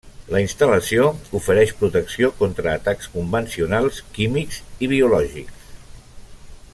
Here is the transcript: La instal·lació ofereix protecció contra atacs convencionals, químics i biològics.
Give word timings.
La 0.35 0.39
instal·lació 0.43 1.03
ofereix 1.39 1.73
protecció 1.81 2.31
contra 2.39 2.73
atacs 2.79 3.11
convencionals, 3.19 4.01
químics 4.19 4.59
i 4.87 4.93
biològics. 4.97 5.71